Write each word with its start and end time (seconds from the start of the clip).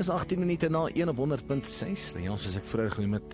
Dis 0.00 0.08
18 0.08 0.38
minute 0.40 0.68
na 0.72 0.86
1 0.88 1.08
op 1.12 1.16
100.6. 1.16 2.20
Ja, 2.24 2.36
soos 2.36 2.56
ek 2.56 2.64
vroeër 2.64 2.90
genoem 2.96 3.14
het, 3.18 3.30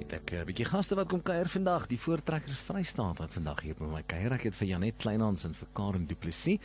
het 0.00 0.12
ek 0.18 0.26
'n 0.42 0.46
bietjie 0.48 0.66
gaste 0.66 0.94
wat 0.98 1.08
kom 1.08 1.22
kuier 1.22 1.48
vandag. 1.48 1.86
Die 1.86 2.00
voortrekkers 2.00 2.58
Vrystaat 2.66 3.18
wat 3.18 3.32
vandag 3.32 3.62
hier 3.62 3.74
met 3.78 3.90
my 3.90 4.02
kuier. 4.02 4.32
Ek 4.32 4.42
het 4.42 4.54
vir 4.54 4.68
Janet 4.68 4.96
Kleinhans 4.96 5.44
en 5.44 5.54
vir 5.54 5.68
Karen 5.72 6.06
Du 6.06 6.14
Plessis. 6.14 6.58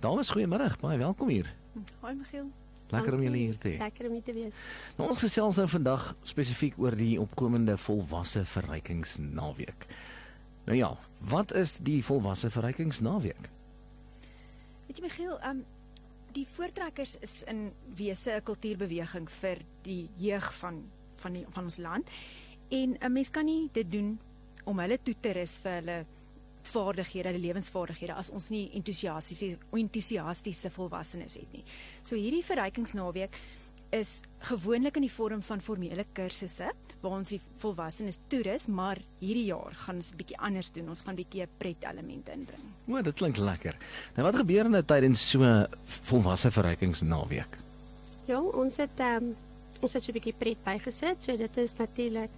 Dames, 0.00 0.30
goeiemôre. 0.30 0.76
Baie 0.80 0.98
welkom 0.98 1.28
hier. 1.28 1.54
Hoi 2.00 2.14
Michiel. 2.14 2.50
Lekker 2.92 3.14
om 3.16 3.22
julle 3.24 3.40
hier 3.40 3.58
te 3.58 3.68
hê. 3.68 3.78
Lekker 3.80 4.08
om 4.08 4.16
hier 4.18 4.24
te 4.26 4.34
wees. 4.36 4.54
Nou 4.98 5.08
ons 5.08 5.24
gesels 5.24 5.60
nou 5.60 5.68
vandag 5.68 6.14
spesifiek 6.28 6.78
oor 6.78 6.96
die 6.96 7.14
opkomende 7.20 7.76
volwasse 7.80 8.44
verrykingsnaweek. 8.44 9.86
Nou 10.66 10.78
ja, 10.78 10.92
wat 11.32 11.54
is 11.58 11.78
die 11.82 12.00
volwasse 12.04 12.50
verrykingsnaweek? 12.52 13.48
Weet 14.86 14.98
jy 14.98 15.06
Michiel, 15.06 15.38
um 15.48 15.64
die 16.32 16.46
voortrekkers 16.48 17.18
is 17.20 17.42
in 17.48 17.72
wese 17.96 18.36
'n 18.36 18.42
kultuurbeweging 18.42 19.28
vir 19.30 19.58
die 19.82 20.08
jeug 20.16 20.52
van 20.60 20.84
van 21.16 21.32
die 21.32 21.46
van 21.50 21.64
ons 21.64 21.76
land. 21.76 22.08
En 22.68 22.96
'n 23.00 23.12
mens 23.12 23.30
kan 23.30 23.44
nie 23.44 23.68
dit 23.72 23.90
doen 23.90 24.18
om 24.64 24.78
hulle 24.78 24.98
toe 25.02 25.14
te 25.20 25.32
rus 25.32 25.58
vir 25.58 25.72
hulle 25.72 26.06
vaardighede, 26.62 27.32
hulle 27.32 27.42
lewensvaardighede 27.42 28.14
as 28.14 28.30
ons 28.30 28.50
nie 28.50 28.70
entoesiastiese 28.78 29.56
entoesiastiese 29.72 30.70
volwassenes 30.70 31.36
het 31.40 31.52
nie. 31.52 31.64
So 32.02 32.16
hierdie 32.16 32.44
verrykingsnaweek 32.46 33.36
is 33.92 34.22
gewoonlik 34.48 34.96
in 34.96 35.04
die 35.04 35.12
vorm 35.12 35.42
van 35.44 35.60
formele 35.60 36.04
kursusse 36.16 36.70
waar 37.02 37.16
ons 37.18 37.32
die 37.34 37.40
volwassenes 37.60 38.20
toerus, 38.30 38.68
maar 38.70 39.00
hierdie 39.20 39.48
jaar 39.50 39.74
gaan 39.84 39.96
ons 39.96 40.12
'n 40.12 40.16
bietjie 40.16 40.38
anders 40.38 40.70
doen. 40.70 40.88
Ons 40.88 41.00
gaan 41.00 41.14
'n 41.14 41.22
bietjie 41.22 41.42
'n 41.42 41.48
pret 41.58 41.82
element 41.84 42.28
inbring. 42.28 42.62
O, 42.88 43.02
dit 43.02 43.14
klink 43.14 43.36
lekker. 43.36 43.76
Nou 44.16 44.24
wat 44.24 44.36
gebeur 44.36 44.64
in 44.64 44.76
'n 44.76 44.84
tydens 44.84 45.30
so 45.30 45.42
'n 45.42 45.66
volwasse 45.84 46.50
verrykingsnaweek? 46.50 47.58
Ja, 48.26 48.40
ons 48.40 48.76
het 48.76 48.98
ehm 48.98 49.16
um, 49.16 49.36
ons 49.80 49.92
het 49.92 50.02
so 50.02 50.12
'n 50.12 50.14
bietjie 50.14 50.34
pret 50.38 50.64
bygesit. 50.64 51.22
So 51.22 51.36
dit 51.36 51.56
is 51.56 51.76
natuurlik 51.76 52.30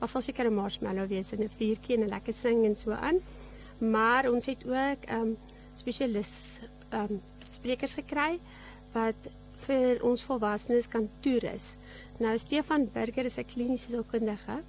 was 0.00 0.10
sal 0.10 0.20
seker 0.20 0.46
'n 0.46 0.54
marshmallow 0.54 1.06
wees 1.06 1.32
en 1.32 1.42
'n 1.42 1.50
vuurtjie 1.58 1.96
en 1.96 2.04
'n 2.04 2.08
lekker 2.08 2.34
sing 2.34 2.64
en 2.64 2.74
so 2.74 2.90
aan. 2.90 3.20
Maar 3.82 4.30
ons 4.30 4.46
het 4.46 4.62
ook 4.66 5.06
ehm 5.10 5.20
um, 5.20 5.36
spesialis 5.76 6.58
ehm 6.88 7.10
um, 7.10 7.20
sprekers 7.50 7.94
gekry 7.98 8.38
wat 8.92 9.28
vir 9.66 10.02
ons 10.06 10.22
volwassenes 10.22 10.88
kan 10.88 11.08
toerus. 11.20 11.74
Nou 12.22 12.38
Stefan 12.38 12.88
Burger 12.92 13.24
is 13.24 13.38
'n 13.38 13.44
kliniese 13.44 13.88
sielkundige 13.90 14.62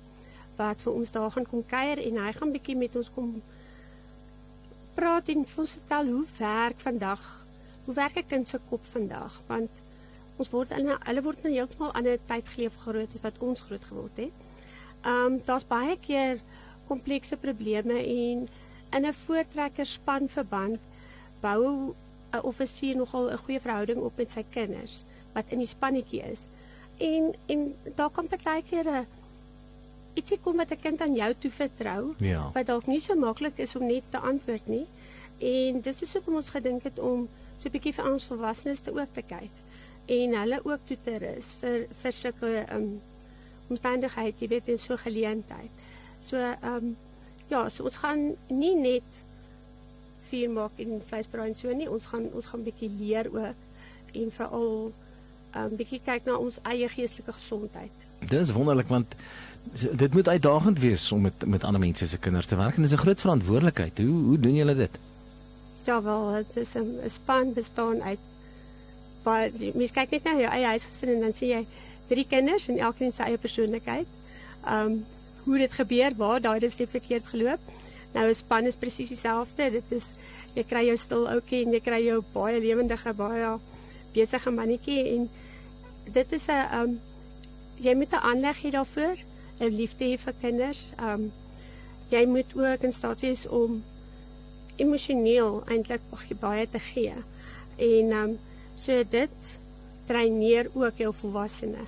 wat 0.56 0.82
vir 0.82 0.94
ons 0.94 1.12
daar 1.12 1.32
gaan 1.32 1.48
kom 1.50 1.66
kuier 1.66 1.98
en 1.98 2.18
hy 2.18 2.32
gaan 2.32 2.52
bietjie 2.52 2.76
met 2.76 2.96
ons 2.96 3.12
kom 3.16 3.42
praat 4.94 5.30
en 5.30 5.46
vir 5.46 5.62
ons 5.64 5.72
vertel 5.78 6.12
hoe 6.14 6.26
werk 6.38 6.80
vandag, 6.80 7.46
hoe 7.86 7.94
werk 7.94 8.18
'n 8.18 8.28
kind 8.28 8.48
se 8.48 8.60
kop 8.70 8.86
vandag 8.86 9.42
want 9.48 9.70
ons 10.38 10.50
word 10.50 10.72
in 10.72 10.88
hulle 10.88 11.22
word 11.22 11.44
nou 11.44 11.54
heeltemal 11.54 11.94
ander 11.94 12.18
tyd 12.28 12.48
geleef 12.48 12.76
groot 12.86 13.16
as 13.16 13.22
wat 13.22 13.40
ons 13.40 13.62
groot 13.62 13.84
geword 13.84 14.18
het. 14.18 14.34
Ehm 15.04 15.26
um, 15.26 15.42
daar's 15.46 15.68
baie 15.68 15.98
keer 15.98 16.40
komplekse 16.88 17.38
probleme 17.38 17.98
en 18.06 18.48
in 18.96 19.06
'n 19.06 19.14
voortrekkerspan 19.14 20.30
verband 20.30 20.80
bou 21.42 21.94
'n 22.34 22.42
offisier 22.42 22.96
nogal 22.96 23.32
'n 23.32 23.38
goeie 23.38 23.60
verhouding 23.60 24.00
op 24.00 24.18
met 24.18 24.32
sy 24.32 24.44
kinders 24.50 25.04
wat 25.34 25.46
in 25.50 25.58
die 25.58 25.68
spannetjie 25.68 26.22
is. 26.32 26.42
En 26.98 27.34
en 27.48 27.76
daar 27.96 28.10
kan 28.10 28.28
baie 28.44 28.64
keer 28.64 28.88
'n 28.88 29.06
ietsie 30.14 30.40
kom 30.44 30.58
wat 30.58 30.72
'n 30.72 30.82
kind 30.82 31.02
aan 31.02 31.16
jou 31.16 31.34
toe 31.40 31.52
vertrou 31.52 32.14
Ja. 32.18 32.52
wat 32.54 32.66
dalk 32.66 32.86
nie 32.88 33.00
so 33.00 33.16
maklik 33.16 33.58
is 33.58 33.76
om 33.76 33.86
net 33.88 34.04
te 34.10 34.18
antwoord 34.18 34.68
nie. 34.68 34.86
En 35.40 35.82
dis 35.82 36.02
is 36.02 36.14
hoekom 36.14 36.36
ons 36.36 36.50
gedink 36.50 36.84
het 36.84 37.00
om 37.00 37.28
so 37.58 37.68
'n 37.68 37.72
bietjie 37.72 37.94
vir 37.94 38.12
ons 38.12 38.26
volwassenes 38.26 38.80
te 38.80 38.92
ook 38.92 39.14
te 39.14 39.22
kyk 39.22 39.50
en 40.06 40.34
hulle 40.36 40.60
ook 40.64 40.80
toe 40.86 40.98
te 41.04 41.18
rus 41.18 41.54
vir 41.60 41.88
vir 42.02 42.12
sulke 42.12 42.66
um 42.76 43.02
omstandighede, 43.70 44.34
jy 44.40 44.48
weet, 44.48 44.68
in 44.68 44.80
so 44.80 44.98
geleentheid. 44.98 45.70
So 46.28 46.38
um 46.62 46.96
ja, 47.50 47.70
so 47.70 47.84
ons 47.84 48.00
gaan 48.02 48.34
nie 48.50 48.76
net 48.76 49.22
vuur 50.30 50.50
maak 50.50 50.82
en 50.82 51.02
vleisbraai 51.08 51.50
en 51.50 51.56
so 51.56 51.74
nie, 51.74 51.90
ons 51.90 52.06
gaan 52.06 52.30
ons 52.34 52.46
gaan 52.46 52.64
bietjie 52.64 52.90
leer 53.00 53.30
ook 53.34 54.18
en 54.22 54.32
veral 54.32 54.92
um 55.54 55.76
bietjie 55.78 56.02
kyk 56.06 56.26
na 56.26 56.38
ons 56.42 56.60
eie 56.70 56.90
geestelike 56.90 57.36
gesondheid. 57.38 58.06
Dis 58.30 58.54
wonderlik 58.56 58.90
want 58.90 59.16
dit 59.74 60.14
moet 60.14 60.28
uitdagend 60.28 60.80
wees 60.80 61.12
om 61.12 61.22
met 61.22 61.46
met 61.46 61.64
ander 61.64 61.82
mense 61.82 62.08
se 62.08 62.18
kinders 62.18 62.50
te 62.50 62.60
werk 62.60 62.76
en 62.76 62.82
dis 62.82 62.94
'n 62.94 63.04
groot 63.06 63.20
verantwoordelikheid. 63.20 63.98
Hoe 63.98 64.24
hoe 64.30 64.40
doen 64.40 64.56
julle 64.56 64.76
dit? 64.76 65.00
Ja 65.86 66.02
wel, 66.04 66.32
dit 66.32 66.58
is 66.58 66.76
'n 66.76 67.00
'n 67.04 67.10
span 67.10 67.54
bestaan 67.54 68.02
uit 68.04 68.20
baie 69.24 69.72
mens 69.74 69.92
kyk 69.92 70.12
net 70.12 70.24
na 70.24 70.36
jou 70.40 70.52
eie 70.52 70.66
huisgesin 70.66 71.10
en 71.10 71.20
dan 71.20 71.34
sien 71.34 71.50
jy 71.50 71.66
drie 72.08 72.26
kinders 72.28 72.68
en 72.68 72.78
elkeen 72.78 73.12
sy 73.12 73.24
eie 73.24 73.38
persoonlikheid. 73.38 74.08
Um 74.68 75.06
hoe 75.44 75.58
dit 75.58 75.72
gebeur, 75.72 76.16
waar 76.18 76.42
daai 76.42 76.60
resep 76.60 76.90
verkeerd 76.90 77.28
geloop. 77.28 77.60
Nou 78.14 78.28
'n 78.30 78.34
span 78.34 78.66
is 78.66 78.76
presies 78.76 79.08
dieselfde. 79.08 79.72
Dit 79.72 79.92
is 79.92 80.16
jy 80.54 80.64
kry 80.64 80.86
jou 80.86 80.98
stil 80.98 81.28
ouetjie 81.28 81.66
en 81.66 81.74
jy 81.74 81.80
kry 81.80 82.02
jou 82.06 82.24
baie 82.34 82.60
lewendige, 82.60 83.14
baie 83.14 83.60
besige 84.14 84.52
mannetjie 84.52 85.16
en 85.16 85.30
dit 86.12 86.32
is 86.32 86.48
'n 86.48 86.68
um 86.82 87.00
jy 87.80 87.96
moet 87.96 88.14
'n 88.14 88.26
aanleg 88.30 88.58
hê 88.64 88.72
daarvoor, 88.72 89.18
'n 89.60 89.76
liefde 89.76 90.06
hê 90.06 90.18
vir 90.18 90.34
kinders. 90.42 90.92
Um 91.00 91.32
jy 92.10 92.26
moet 92.26 92.56
ook 92.56 92.84
in 92.84 92.92
staat 92.92 93.22
wees 93.22 93.48
om 93.48 93.84
emosioneel 94.76 95.62
eintlik 95.70 96.02
baie 96.42 96.68
te 96.70 96.80
gee. 96.80 97.14
En 97.78 98.14
um, 98.18 98.38
so 98.76 99.04
dit 99.10 99.52
traineer 100.08 100.70
ook 100.74 100.98
jou 100.98 101.14
volwassene. 101.14 101.86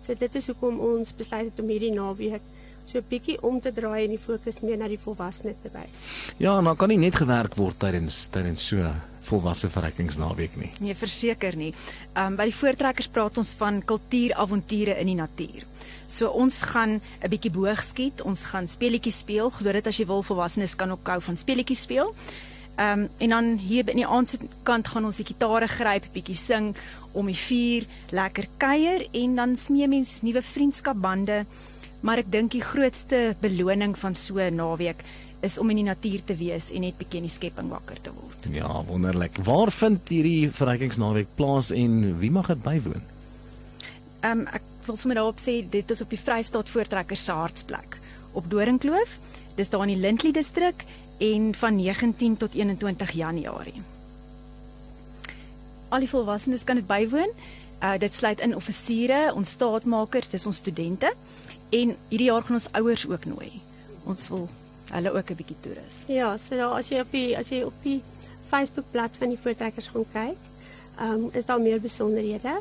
So 0.00 0.14
dit 0.14 0.34
is 0.34 0.46
hoekom 0.46 0.80
ons 0.80 1.12
besluit 1.16 1.50
het 1.50 1.60
om 1.60 1.68
hierdie 1.68 1.92
naweek 1.94 2.42
so 2.88 2.98
'n 2.98 3.04
bietjie 3.08 3.38
om 3.42 3.60
te 3.60 3.72
draai 3.72 4.04
en 4.04 4.10
die 4.10 4.18
fokus 4.18 4.60
meer 4.60 4.76
na 4.76 4.88
die 4.88 4.98
volwassene 4.98 5.54
te 5.62 5.70
wys. 5.72 5.94
Ja, 6.38 6.60
maar 6.60 6.76
kan 6.76 6.88
nie 6.88 6.98
net 6.98 7.16
gewerk 7.16 7.54
word 7.56 7.78
tydens 7.78 8.28
tydens 8.28 8.66
so 8.66 8.92
volwasse 9.28 9.68
verrykingsnaweek 9.68 10.56
nie. 10.56 10.70
Nee, 10.80 10.94
verseker 10.94 11.56
nie. 11.56 11.74
Um 12.16 12.36
by 12.36 12.48
die 12.48 12.56
voortrekkers 12.56 13.10
praat 13.12 13.38
ons 13.38 13.54
van 13.54 13.82
kultuuravonture 13.82 14.98
in 15.00 15.06
die 15.06 15.18
natuur. 15.18 15.66
So 16.08 16.28
ons 16.28 16.62
gaan 16.62 17.00
'n 17.22 17.28
bietjie 17.28 17.52
boog 17.52 17.84
skiet, 17.84 18.22
ons 18.22 18.46
gaan 18.46 18.68
speletjies 18.68 19.18
speel, 19.18 19.50
glo 19.50 19.72
dit 19.72 19.86
as 19.86 19.96
jy 19.96 20.06
wil 20.06 20.22
volwassenes 20.22 20.74
kan 20.76 20.90
ook 20.90 21.06
hou 21.06 21.20
van 21.20 21.36
speletjies 21.36 21.82
speel. 21.82 22.14
Um 22.78 23.08
en 23.18 23.28
dan 23.28 23.56
hier 23.58 23.88
in 23.88 23.96
die 23.96 24.06
aand 24.06 24.30
se 24.30 24.38
kant 24.62 24.88
gaan 24.88 25.04
ons 25.04 25.16
die 25.16 25.26
gitare 25.26 25.68
gryp, 25.68 26.06
bietjie 26.12 26.36
sing 26.36 26.76
om 27.12 27.26
die 27.26 27.34
vuur, 27.34 27.86
lekker 28.10 28.46
kuier 28.58 29.06
en 29.12 29.34
dan 29.34 29.56
smee 29.56 29.88
mens 29.88 30.22
nuwe 30.22 30.42
vriendskapbande. 30.42 31.44
Maar 32.00 32.22
ek 32.22 32.30
dink 32.30 32.52
die 32.54 32.62
grootste 32.62 33.34
beloning 33.42 33.96
van 33.98 34.14
so 34.14 34.38
'n 34.38 34.54
naweek 34.54 35.02
is 35.40 35.58
om 35.58 35.70
in 35.70 35.82
die 35.82 35.86
natuur 35.86 36.24
te 36.24 36.34
wees 36.36 36.70
en 36.74 36.80
net 36.80 36.98
bietjie 36.98 37.20
in 37.20 37.28
die 37.28 37.34
skepping 37.34 37.70
wakker 37.70 38.00
te 38.02 38.10
word. 38.14 38.48
Ja, 38.54 38.82
wonderlik. 38.86 39.38
Waar 39.46 39.70
vind 39.70 40.08
hierdie 40.08 40.50
verrykingsnaweek 40.50 41.34
plaas 41.34 41.70
en 41.70 42.18
wie 42.18 42.30
mag 42.30 42.46
dit 42.46 42.62
bywoon? 42.62 43.02
Ehm 44.20 44.40
um, 44.40 44.46
ek 44.46 44.62
wil 44.86 44.96
sommer 44.96 45.20
daarop 45.20 45.38
sê 45.38 45.60
dit 45.70 45.90
is 45.90 46.00
op 46.00 46.10
die 46.10 46.18
Vrystaat 46.18 46.68
Voortrekkers 46.68 47.24
se 47.24 47.32
hartsplek 47.32 47.98
op 48.32 48.50
Doringkloof. 48.50 49.18
Dis 49.54 49.68
daar 49.68 49.82
in 49.86 49.94
die 49.94 50.02
Lindley 50.02 50.32
distrik 50.32 50.84
en 51.18 51.54
van 51.54 51.76
19 51.76 52.36
tot 52.36 52.54
21 52.54 53.10
Januarie. 53.12 53.82
Al 55.88 56.04
die 56.04 56.08
volwassenes 56.08 56.64
kan 56.64 56.76
dit 56.76 56.86
bywoon. 56.86 57.30
Uh 57.82 57.94
dit 57.98 58.14
sluit 58.14 58.40
in 58.40 58.56
offisiere, 58.56 59.32
ons 59.34 59.50
staatmakers, 59.50 60.28
dis 60.28 60.46
ons 60.46 60.56
studente 60.56 61.12
en 61.70 61.96
hierdie 62.08 62.26
jaar 62.30 62.42
gaan 62.42 62.54
ons 62.56 62.68
ouers 62.72 63.06
ook 63.08 63.24
nooi. 63.24 63.60
Ons 64.04 64.28
wil 64.28 64.48
hulle 64.90 65.10
ook 65.12 65.30
'n 65.30 65.34
bietjie 65.34 65.56
toerus. 65.60 66.04
Ja, 66.06 66.36
so 66.36 66.56
daar 66.56 66.72
as 66.78 66.88
jy 66.88 67.00
op 67.00 67.10
die 67.10 67.36
as 67.38 67.48
jy 67.48 67.62
op 67.62 67.74
die 67.82 68.02
Facebookblad 68.48 69.10
van 69.18 69.28
die 69.28 69.38
voortrekkers 69.38 69.88
gaan 69.92 70.06
kyk, 70.12 70.36
ehm 70.98 71.12
um, 71.12 71.30
is 71.32 71.44
daar 71.46 71.60
meer 71.60 71.80
besonderhede. 71.80 72.60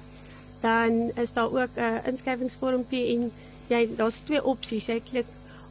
Dan 0.62 1.12
is 1.16 1.34
daar 1.34 1.52
ook 1.52 1.70
'n 1.76 1.80
uh, 1.80 2.08
inskrywingsvormpie 2.08 3.16
en 3.16 3.32
jy 3.68 3.90
daar's 3.96 4.22
twee 4.26 4.44
opsies. 4.44 4.86
Jy 4.88 5.02
klik 5.12 5.26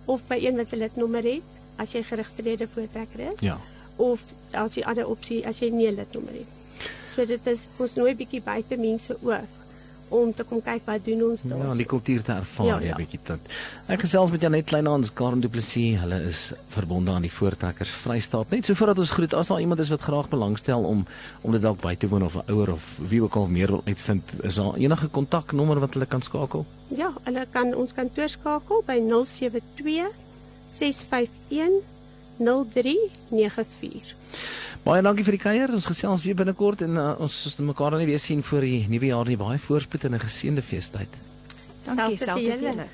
of 0.05 0.21
by 0.29 0.35
een 0.41 0.56
wat 0.56 0.73
'n 0.73 0.77
lidnommer 0.79 1.23
het 1.23 1.43
as 1.77 1.93
jy 1.93 2.03
geregistreerde 2.03 2.69
voortrekker 2.69 3.21
is 3.33 3.41
Ja. 3.41 3.59
of 3.97 4.23
as 4.53 4.75
jy 4.75 4.83
ander 4.83 5.06
opsie 5.09 5.47
as 5.47 5.59
jy 5.59 5.69
nie 5.71 5.88
'n 5.88 5.94
lidnommer 5.94 6.33
het. 6.33 6.47
So 7.15 7.25
dit 7.27 7.47
is 7.47 7.67
ons 7.77 7.94
nooi 7.94 8.15
bietjie 8.15 8.43
buite 8.43 8.77
mense 8.77 9.17
ook 9.23 9.49
om 10.08 10.32
te 10.35 10.44
kom 10.44 10.61
kyk 10.62 10.85
wat 10.87 11.05
doen 11.05 11.23
ons 11.31 11.43
daar. 11.43 11.58
Ja, 11.58 11.75
die 11.75 11.87
kultuur 11.88 12.23
te 12.23 12.32
ervaar 12.32 12.67
Ja, 12.67 12.75
ja, 12.75 12.81
ja. 12.81 12.88
ja. 12.88 12.97
bietjie 12.97 13.20
dit. 13.25 13.50
Ek 13.87 14.00
gesels 14.00 14.31
met 14.31 14.43
Janet 14.43 14.67
Kleinhans, 14.67 15.12
Karen 15.12 15.41
Du 15.41 15.49
Plessis. 15.49 15.99
Hulle 16.00 16.20
is 16.29 16.53
verbonde 16.75 17.11
aan 17.11 17.26
die 17.26 17.32
Voortrekkers 17.32 17.91
Vrystaat. 17.91 18.50
Net 18.50 18.67
so 18.67 18.75
voordat 18.75 18.99
ons 18.99 19.11
groet, 19.11 19.35
as 19.35 19.50
daar 19.53 19.61
iemand 19.61 19.81
is 19.81 19.91
wat 19.94 20.06
graag 20.06 20.29
belangstel 20.29 20.85
om 20.85 21.06
om 21.43 21.53
dit 21.53 21.62
dalk 21.62 21.81
by 21.81 21.94
te 21.94 22.08
woon 22.08 22.23
of 22.23 22.37
'n 22.37 22.50
ouer 22.53 22.73
of 22.73 22.99
wie 23.08 23.23
ook 23.23 23.35
al 23.37 23.47
meer 23.47 23.67
wil 23.67 23.82
uitvind, 23.87 24.23
is 24.43 24.55
daar 24.55 24.75
enige 24.75 25.08
kontaknommer 25.08 25.81
wat 25.81 25.94
hulle 25.94 26.06
kan 26.06 26.23
skakel? 26.23 26.67
Ja, 26.88 27.12
hulle 27.25 27.47
kan 27.50 27.75
ons 27.75 27.93
kantoor 27.93 28.29
skakel 28.29 28.82
by 28.87 29.00
072 29.00 30.11
651 30.69 31.95
0394. 32.38 34.15
Baie 34.87 35.03
dankie 35.03 35.25
vir 35.27 35.35
die 35.35 35.43
kuier. 35.43 35.73
Ons 35.75 35.88
gesels 35.91 36.25
weer 36.27 36.38
binnekort 36.38 36.85
en 36.87 36.99
uh, 37.00 37.09
ons 37.19 37.38
ons 37.50 37.59
mekaar 37.73 37.97
dan 37.97 38.05
nie 38.05 38.11
weer 38.12 38.23
sien 38.23 38.43
voor 38.43 38.67
die 38.67 38.87
nuwe 38.88 39.11
jaar 39.11 39.27
nie. 39.27 39.38
Baie 39.41 39.59
voorspoed 39.59 40.05
en 40.05 40.15
'n 40.15 40.25
geseënde 40.29 40.62
feestyd. 40.62 41.12
Dankie, 41.87 42.19
Selfde 42.19 42.44
vir 42.44 42.59
vir 42.59 42.69
julle. 42.71 42.87